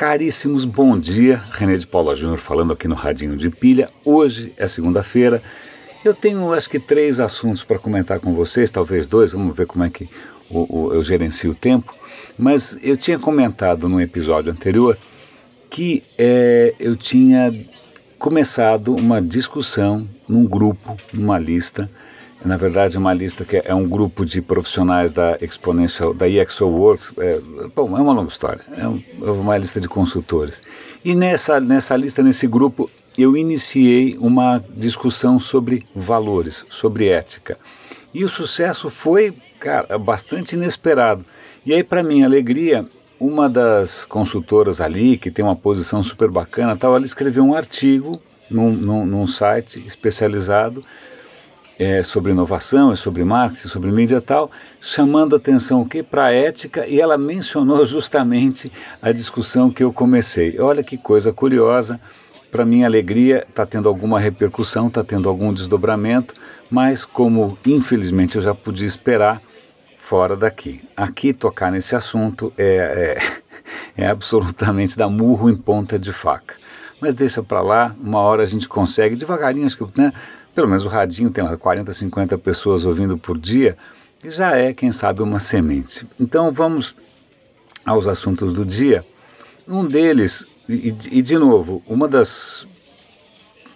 [0.00, 1.42] Caríssimos, bom dia.
[1.50, 3.90] René de Paula Júnior falando aqui no Radinho de Pilha.
[4.02, 5.42] Hoje é segunda-feira.
[6.02, 9.84] Eu tenho acho que três assuntos para comentar com vocês, talvez dois, vamos ver como
[9.84, 10.08] é que
[10.48, 11.94] o, o, eu gerencio o tempo.
[12.38, 14.96] Mas eu tinha comentado no episódio anterior
[15.68, 17.54] que é, eu tinha
[18.18, 21.90] começado uma discussão num grupo, numa lista,
[22.44, 27.12] na verdade, uma lista que é um grupo de profissionais da Exponential, da EXO Works.
[27.18, 27.40] É,
[27.74, 28.64] bom, é uma longa história.
[28.72, 30.62] É, é uma lista de consultores.
[31.04, 37.58] E nessa, nessa lista, nesse grupo, eu iniciei uma discussão sobre valores, sobre ética.
[38.14, 41.24] E o sucesso foi, cara, bastante inesperado.
[41.64, 42.86] E aí, para minha alegria,
[43.18, 48.20] uma das consultoras ali, que tem uma posição super bacana, tal, ela escreveu um artigo
[48.50, 50.82] num, num, num site especializado
[51.80, 56.30] é, sobre inovação, é sobre marketing, sobre mídia e tal, chamando atenção que para a
[56.30, 58.70] ética e ela mencionou justamente
[59.00, 60.60] a discussão que eu comecei.
[60.60, 61.98] Olha que coisa curiosa,
[62.50, 66.34] para minha alegria está tendo alguma repercussão, está tendo algum desdobramento,
[66.70, 69.40] mas como infelizmente eu já podia esperar,
[69.96, 70.82] fora daqui.
[70.94, 73.16] Aqui tocar nesse assunto é,
[73.96, 76.56] é, é absolutamente dar murro em ponta de faca.
[77.00, 80.12] Mas deixa para lá, uma hora a gente consegue, devagarinho, acho que né,
[80.54, 83.76] pelo menos o radinho tem lá 40, 50 pessoas ouvindo por dia,
[84.24, 86.06] já é, quem sabe, uma semente.
[86.18, 86.94] Então vamos
[87.84, 89.04] aos assuntos do dia.
[89.66, 92.66] Um deles, e, e de novo, uma das,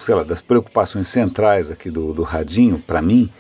[0.01, 3.31] sei lá, das preocupações centrais aqui do, do radinho, para mim,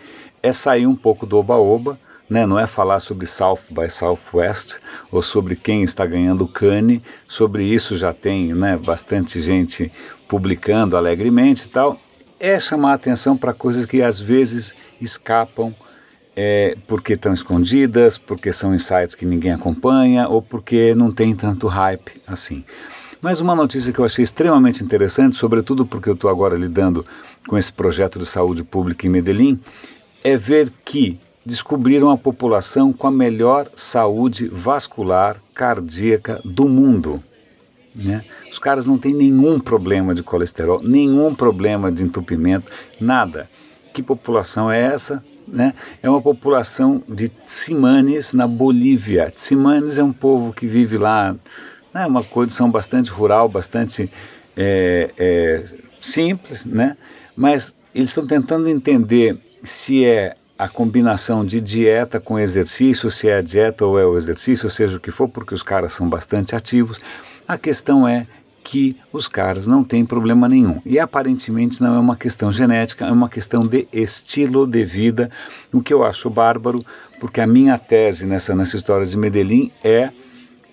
[0.42, 1.98] é sair um pouco do oba-oba,
[2.30, 2.46] né?
[2.46, 4.78] não é falar sobre South by Southwest
[5.10, 9.90] ou sobre quem está ganhando Cane, sobre isso já tem né, bastante gente
[10.28, 12.00] publicando alegremente e tal
[12.44, 15.74] é chamar atenção para coisas que às vezes escapam
[16.36, 21.66] é, porque estão escondidas, porque são insights que ninguém acompanha ou porque não tem tanto
[21.68, 22.62] hype assim.
[23.22, 27.06] Mas uma notícia que eu achei extremamente interessante, sobretudo porque eu estou agora lidando
[27.48, 29.58] com esse projeto de saúde pública em Medellín,
[30.22, 37.22] é ver que descobriram a população com a melhor saúde vascular cardíaca do mundo.
[37.94, 38.24] Né?
[38.50, 43.48] Os caras não têm nenhum problema de colesterol, nenhum problema de entupimento, nada.
[43.92, 45.24] Que população é essa?
[45.46, 45.74] Né?
[46.02, 49.30] É uma população de Tsimanes na Bolívia.
[49.30, 51.36] Tsimanes é um povo que vive lá,
[51.94, 52.06] é né?
[52.06, 54.10] uma condição bastante rural, bastante
[54.56, 55.64] é, é,
[56.00, 56.96] simples, né?
[57.36, 63.36] mas eles estão tentando entender se é a combinação de dieta com exercício, se é
[63.36, 66.54] a dieta ou é o exercício, seja o que for, porque os caras são bastante
[66.54, 67.00] ativos.
[67.46, 68.26] A questão é
[68.62, 70.80] que os caras não têm problema nenhum.
[70.86, 75.30] E aparentemente não é uma questão genética, é uma questão de estilo de vida,
[75.70, 76.84] o que eu acho bárbaro,
[77.20, 80.10] porque a minha tese nessa, nessa história de Medellín é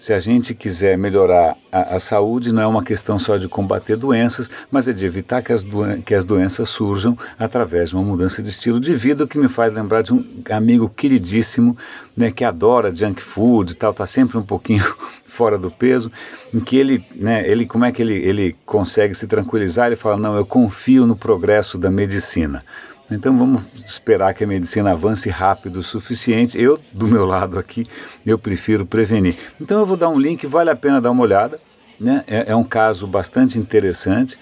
[0.02, 3.96] se a gente quiser melhorar a, a, saúde, não é uma questão só de combater
[3.96, 5.64] doenças, mas é de evitar que as,
[6.04, 9.48] que as doenças surjam através de uma mudança de estilo de vida, o que me
[9.48, 11.78] faz lembrar de um amigo queridíssimo,
[12.18, 14.84] né, que adora junk food e tal, está sempre um pouquinho
[15.28, 16.12] fora do peso,
[16.52, 19.86] em que ele, né, ele como é que ele, ele consegue se tranquilizar?
[19.86, 22.66] Ele fala, não, eu confio no progresso da medicina.
[23.12, 26.60] Então vamos esperar que a medicina avance rápido o suficiente.
[26.60, 27.86] Eu, do meu lado aqui,
[28.26, 29.36] eu prefiro prevenir.
[29.60, 31.60] Então eu vou dar um link, vale a pena dar uma olhada.
[32.00, 32.24] Né?
[32.26, 34.40] É, é um caso bastante interessante.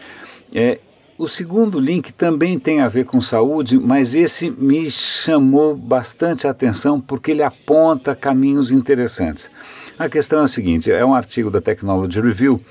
[0.54, 0.80] É,
[1.18, 7.02] o segundo link também tem a ver com saúde, mas esse me chamou bastante atenção
[7.02, 9.50] porque ele aponta caminhos interessantes.
[9.98, 12.62] A questão é a seguinte: é um artigo da Technology Review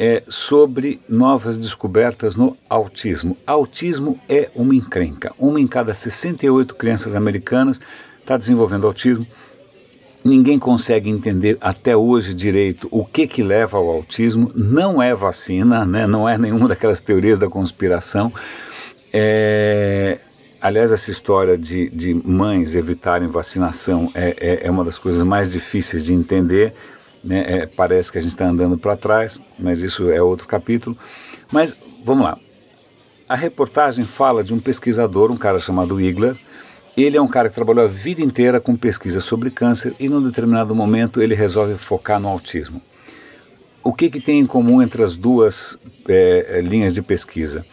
[0.00, 3.36] é, sobre novas descobertas no autismo.
[3.46, 5.30] Autismo é uma encrenca.
[5.38, 7.78] Uma em cada 68 crianças americanas
[8.18, 9.26] está desenvolvendo autismo.
[10.24, 14.50] Ninguém consegue entender até hoje direito o que, que leva ao autismo.
[14.54, 16.06] Não é vacina, né?
[16.06, 18.32] não é nenhuma daquelas teorias da conspiração.
[19.12, 20.18] É,
[20.62, 25.52] aliás, essa história de, de mães evitarem vacinação é, é, é uma das coisas mais
[25.52, 26.72] difíceis de entender
[27.22, 27.44] né?
[27.46, 30.96] É, parece que a gente está andando para trás, mas isso é outro capítulo.
[31.52, 32.38] Mas vamos lá.
[33.28, 36.36] A reportagem fala de um pesquisador, um cara chamado Igler.
[36.96, 40.22] Ele é um cara que trabalhou a vida inteira com pesquisa sobre câncer e, num
[40.22, 42.82] determinado momento, ele resolve focar no autismo.
[43.82, 45.78] O que, que tem em comum entre as duas
[46.08, 47.64] é, é linhas de pesquisa?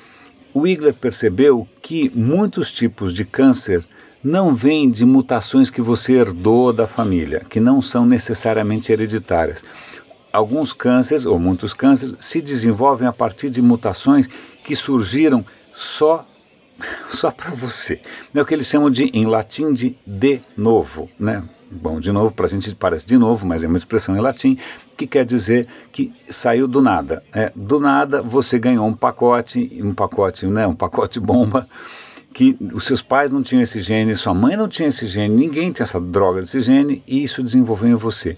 [0.54, 3.84] O Igler percebeu que muitos tipos de câncer
[4.24, 9.64] não vem de mutações que você herdou da família, que não são necessariamente hereditárias.
[10.32, 14.30] Alguns cânceres, ou muitos cânceres, se desenvolvem a partir de mutações
[14.64, 16.26] que surgiram só
[17.10, 18.00] só para você.
[18.34, 21.44] É o que eles chamam de, em latim, de de novo, né?
[21.70, 24.58] Bom, de novo, para a gente parece de novo, mas é uma expressão em latim
[24.96, 27.22] que quer dizer que saiu do nada.
[27.34, 31.68] É, do nada você ganhou um pacote, um pacote, né, um pacote bomba,
[32.38, 35.72] que os seus pais não tinham esse gene, sua mãe não tinha esse gene, ninguém
[35.72, 38.38] tinha essa droga desse gene e isso desenvolveu em você.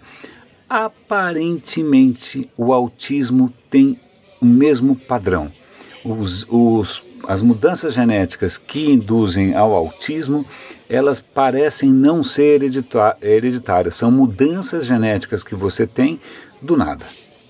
[0.69, 3.99] Aparentemente, o autismo tem
[4.39, 5.51] o mesmo padrão.
[6.01, 10.45] Os, os, as mudanças genéticas que induzem ao autismo
[10.87, 12.61] elas parecem não ser
[13.21, 13.95] hereditárias.
[13.95, 16.21] São mudanças genéticas que você tem
[16.61, 17.03] do nada,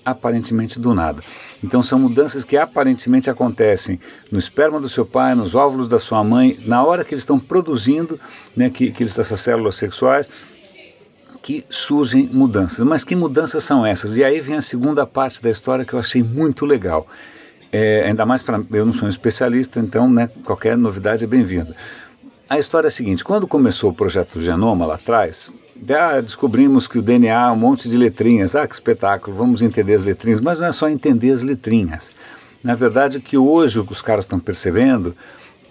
[0.04, 1.22] aparentemente do nada.
[1.62, 6.24] Então são mudanças que aparentemente acontecem no esperma do seu pai, nos óvulos da sua
[6.24, 8.18] mãe, na hora que eles estão produzindo,
[8.56, 10.28] né, que, que eles, essas células sexuais,
[11.42, 12.84] que surgem mudanças.
[12.84, 14.16] Mas que mudanças são essas?
[14.16, 17.06] E aí vem a segunda parte da história que eu achei muito legal.
[17.72, 21.76] É, ainda mais para eu não sou um especialista, então né, qualquer novidade é bem-vinda.
[22.48, 25.50] A história é a seguinte: quando começou o projeto do Genoma lá atrás,
[26.22, 28.54] descobrimos que o DNA é um monte de letrinhas.
[28.54, 30.40] Ah, que espetáculo, vamos entender as letrinhas.
[30.40, 32.14] Mas não é só entender as letrinhas.
[32.62, 35.16] Na verdade, que hoje os caras estão percebendo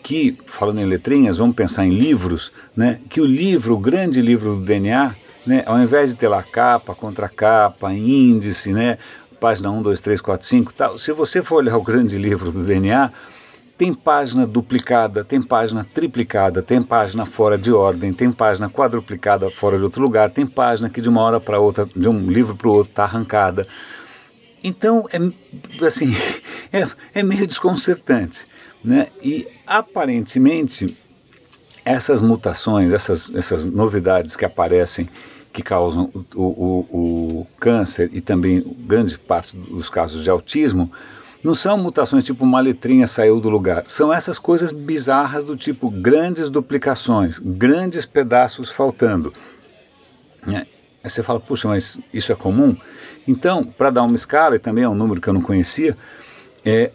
[0.01, 4.56] que, falando em letrinhas, vamos pensar em livros, né, que o livro, o grande livro
[4.56, 5.15] do DNA,
[5.45, 8.97] né, ao invés de ter lá capa, contracapa, índice, né,
[9.39, 12.63] página 1, 2, 3, 4, 5, tal, se você for olhar o grande livro do
[12.63, 13.11] DNA,
[13.79, 19.77] tem página duplicada, tem página triplicada, tem página fora de ordem, tem página quadruplicada fora
[19.77, 22.67] de outro lugar, tem página que de uma hora para outra, de um livro para
[22.67, 23.65] o outro, está arrancada.
[24.61, 26.13] Então, é, assim,
[26.73, 28.45] é, é meio desconcertante.
[28.83, 29.07] Né?
[29.23, 30.97] E aparentemente,
[31.85, 35.07] essas mutações, essas, essas novidades que aparecem,
[35.53, 40.91] que causam o, o, o câncer e também grande parte dos casos de autismo,
[41.44, 43.83] não são mutações tipo uma letrinha saiu do lugar.
[43.88, 49.31] São essas coisas bizarras do tipo grandes duplicações, grandes pedaços faltando.
[50.47, 50.65] É.
[51.01, 52.75] Aí você fala, puxa, mas isso é comum?
[53.27, 55.97] Então, para dar uma escala, e também é um número que eu não conhecia,
[56.65, 56.91] é,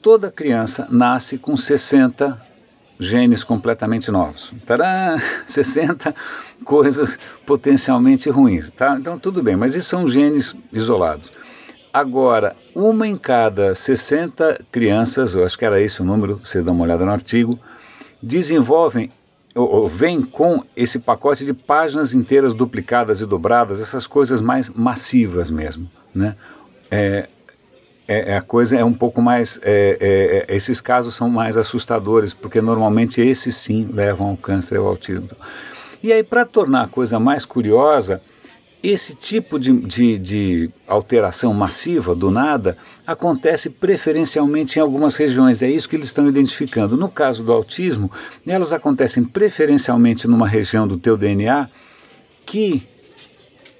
[0.00, 2.40] toda criança nasce com 60
[2.98, 4.52] genes completamente novos.
[4.64, 5.18] Tadã!
[5.46, 6.14] 60
[6.64, 8.70] coisas potencialmente ruins.
[8.72, 8.96] Tá?
[8.98, 11.30] Então, tudo bem, mas isso são genes isolados.
[11.92, 16.74] Agora, uma em cada 60 crianças, eu acho que era esse o número, vocês dão
[16.74, 17.58] uma olhada no artigo,
[18.22, 19.10] desenvolvem
[19.54, 24.70] ou, ou vem com esse pacote de páginas inteiras duplicadas e dobradas, essas coisas mais
[24.70, 26.36] massivas mesmo, né?
[26.90, 27.28] É,
[28.08, 31.56] é, é a coisa é um pouco mais, é, é, é, esses casos são mais
[31.56, 35.28] assustadores, porque normalmente esses sim levam ao câncer e ao autismo.
[36.02, 38.20] E aí, para tornar a coisa mais curiosa,
[38.82, 42.76] esse tipo de, de, de, alteração massiva, do nada,
[43.06, 45.62] acontece preferencialmente em algumas regiões.
[45.62, 46.96] É isso que eles estão identificando.
[46.96, 48.10] No caso do autismo,
[48.44, 51.68] elas acontecem preferencialmente numa região do teu DNA
[52.44, 52.86] que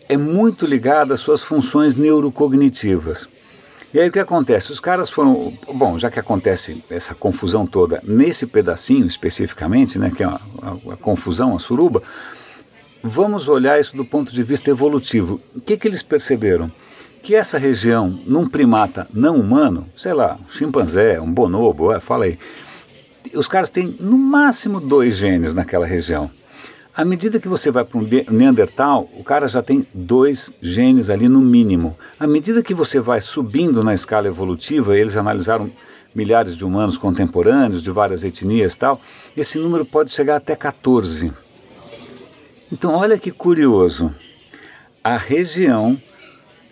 [0.08, 3.28] é muito ligada às suas funções neurocognitivas.
[3.92, 4.70] E aí o que acontece?
[4.70, 5.52] Os caras foram.
[5.74, 10.92] Bom, já que acontece essa confusão toda nesse pedacinho especificamente, né, que é a, a,
[10.92, 12.02] a confusão, a suruba
[13.02, 15.40] Vamos olhar isso do ponto de vista evolutivo.
[15.54, 16.70] O que, que eles perceberam?
[17.20, 22.26] Que essa região, num primata não humano, sei lá, um chimpanzé, um bonobo, é, fala
[22.26, 22.38] aí,
[23.34, 26.30] os caras têm no máximo dois genes naquela região.
[26.94, 31.28] À medida que você vai para um Neandertal, o cara já tem dois genes ali
[31.28, 31.96] no mínimo.
[32.20, 35.70] À medida que você vai subindo na escala evolutiva, eles analisaram
[36.14, 39.00] milhares de humanos contemporâneos, de várias etnias e tal,
[39.36, 41.32] esse número pode chegar até 14.
[42.72, 44.10] Então, olha que curioso.
[45.04, 46.00] A região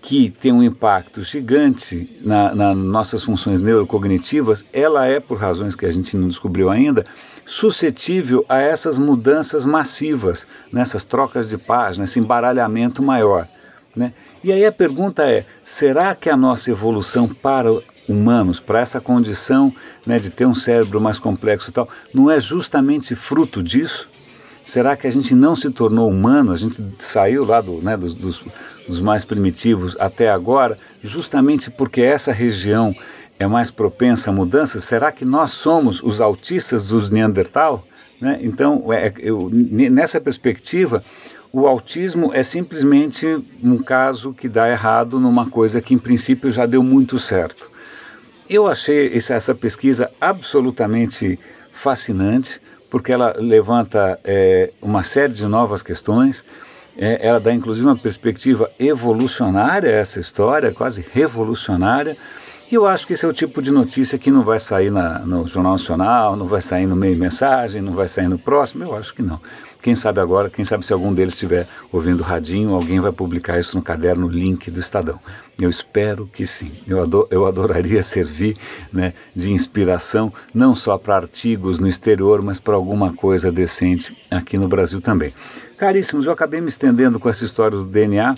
[0.00, 5.84] que tem um impacto gigante nas na nossas funções neurocognitivas, ela é, por razões que
[5.84, 7.04] a gente não descobriu ainda,
[7.44, 13.46] suscetível a essas mudanças massivas, nessas trocas de páginas, esse embaralhamento maior.
[13.94, 14.14] Né?
[14.42, 17.68] E aí a pergunta é: será que a nossa evolução para
[18.08, 19.70] humanos, para essa condição
[20.06, 24.08] né, de ter um cérebro mais complexo e tal, não é justamente fruto disso?
[24.62, 26.52] Será que a gente não se tornou humano?
[26.52, 28.44] A gente saiu lá do, né, dos, dos,
[28.86, 32.94] dos mais primitivos até agora, justamente porque essa região
[33.38, 34.84] é mais propensa a mudanças?
[34.84, 37.86] Será que nós somos os autistas dos Neandertal?
[38.20, 38.38] Né?
[38.42, 41.02] Então, é, eu, nessa perspectiva,
[41.50, 43.26] o autismo é simplesmente
[43.62, 47.70] um caso que dá errado numa coisa que, em princípio, já deu muito certo.
[48.48, 51.38] Eu achei essa pesquisa absolutamente
[51.72, 52.60] fascinante
[52.90, 56.44] porque ela levanta é, uma série de novas questões.
[56.98, 62.16] É, ela dá inclusive uma perspectiva evolucionária a essa história, quase revolucionária.
[62.70, 65.18] E eu acho que esse é o tipo de notícia que não vai sair na,
[65.20, 68.84] no Jornal Nacional, não vai sair no meio mensagem, não vai sair no próximo.
[68.84, 69.40] Eu acho que não.
[69.82, 73.76] Quem sabe agora, quem sabe se algum deles estiver ouvindo radinho, alguém vai publicar isso
[73.76, 75.18] no caderno link do Estadão.
[75.60, 76.70] Eu espero que sim.
[76.86, 78.56] Eu, ador, eu adoraria servir
[78.92, 84.56] né, de inspiração, não só para artigos no exterior, mas para alguma coisa decente aqui
[84.56, 85.32] no Brasil também.
[85.76, 88.34] Caríssimos, eu acabei me estendendo com essa história do DNA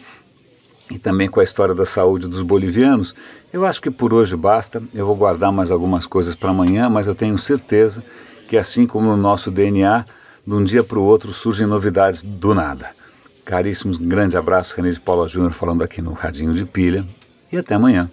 [0.92, 3.14] e também com a história da saúde dos bolivianos.
[3.52, 4.82] Eu acho que por hoje basta.
[4.92, 8.04] Eu vou guardar mais algumas coisas para amanhã, mas eu tenho certeza
[8.46, 10.04] que, assim como no nosso DNA,
[10.46, 12.90] de um dia para o outro surgem novidades do nada.
[13.44, 17.04] Caríssimos, um grande abraço, René de Paula Júnior falando aqui no Radinho de Pilha
[17.50, 18.10] e até amanhã.